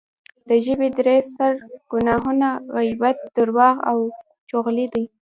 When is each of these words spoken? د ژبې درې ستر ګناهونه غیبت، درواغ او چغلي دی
د 0.47 0.49
ژبې 0.65 0.87
درې 0.99 1.15
ستر 1.29 1.53
ګناهونه 1.91 2.49
غیبت، 2.75 3.17
درواغ 3.35 3.75
او 3.89 3.97
چغلي 4.49 4.87
دی 4.93 5.05